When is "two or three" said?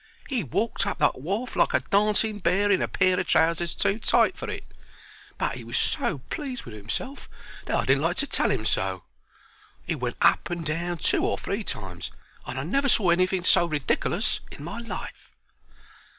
10.97-11.63